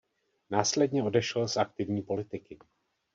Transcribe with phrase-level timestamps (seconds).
[0.49, 2.59] Následně odešel z aktivní politiky.